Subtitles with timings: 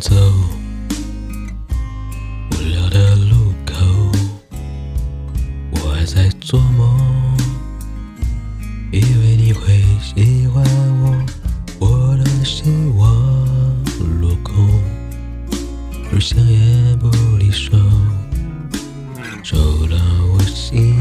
[0.00, 0.14] 走，
[2.52, 3.74] 无聊的路口，
[5.72, 7.36] 我还在做梦，
[8.90, 10.64] 以为你会喜欢
[11.02, 11.22] 我，
[11.80, 12.62] 我的希
[12.96, 13.06] 望
[14.22, 14.70] 落空，
[16.10, 17.72] 不想也不离，手
[19.42, 19.98] 除了
[20.32, 20.99] 我心。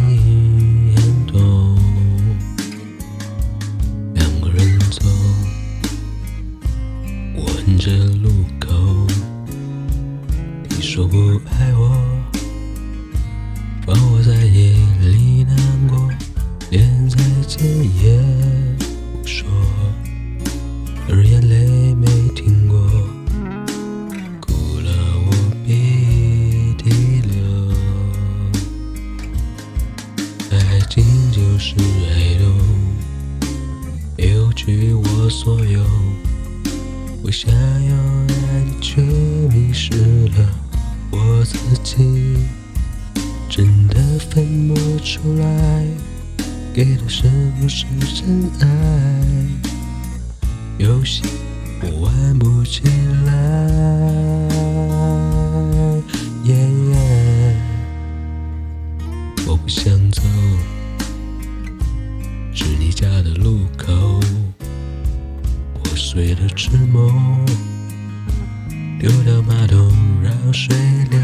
[16.72, 17.66] 连再见
[18.04, 18.22] 也
[19.12, 19.50] 不说，
[21.10, 22.06] 而眼泪没
[22.36, 22.78] 停过。
[24.40, 24.92] 哭了
[25.26, 25.32] 我
[25.66, 27.42] 鼻涕流，
[30.52, 31.74] 爱情就是
[32.14, 32.46] 黑洞，
[34.18, 35.84] 扭曲我所有。
[37.24, 39.96] 我想要爱你，却迷失
[40.38, 40.48] 了
[41.10, 42.38] 我自己，
[43.50, 45.88] 真的分不出来，
[46.74, 47.24] 给的是
[47.60, 48.68] 不是真爱？
[50.78, 51.24] 游戏
[51.82, 52.84] 我玩不起
[53.26, 53.32] 来。
[56.46, 56.56] 耶
[59.46, 60.22] 我不想走，
[62.54, 64.20] 是你家的路口，
[65.74, 67.46] 破碎的纸梦，
[69.00, 69.92] 丢掉马桶
[70.24, 70.76] 让水
[71.12, 71.19] 流，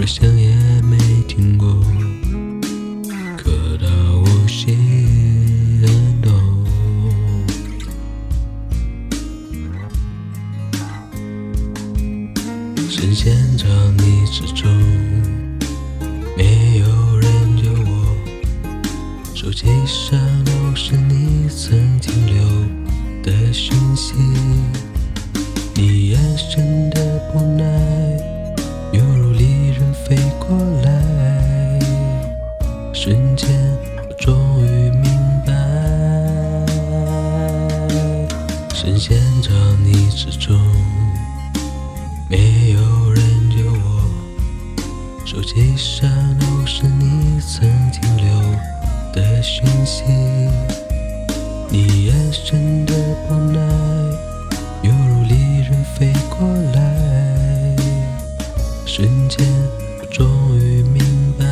[0.00, 0.96] 而想也没
[1.28, 1.68] 听过。
[3.36, 6.32] 可到我心很痛，
[12.88, 13.66] 深陷着
[13.98, 14.70] 你之中，
[16.34, 17.30] 没有人
[17.62, 18.16] 救我。
[19.34, 22.42] 手机上都是你曾经留
[23.22, 24.14] 的讯息，
[25.74, 27.64] 你眼神的不耐，
[38.90, 39.52] 深陷着
[39.84, 40.58] 你之中，
[42.28, 44.02] 没有人救我。
[45.24, 48.26] 手机上都是你曾经留
[49.12, 50.02] 的讯息，
[51.70, 52.92] 你眼神的
[53.28, 53.60] 无奈，
[54.82, 57.76] 犹如利刃飞过来。
[58.86, 59.46] 瞬间，
[60.00, 60.26] 我终
[60.58, 61.46] 于明白。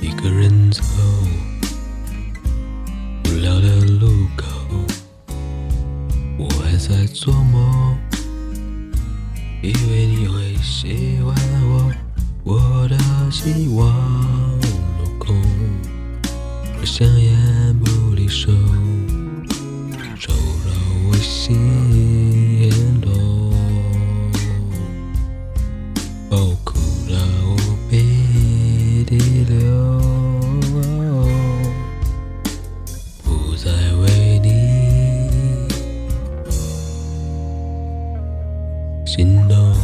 [0.00, 0.82] 一个人走，
[6.88, 7.96] 在做梦，
[9.62, 11.32] 以为你会喜欢
[11.64, 11.92] 我，
[12.42, 12.98] 我的
[13.30, 13.86] 希望
[14.98, 15.40] 落空，
[16.80, 17.32] 我想也
[17.74, 18.50] 不离手，
[20.18, 20.74] 抽了
[21.08, 21.56] 我心
[39.14, 39.81] 尽头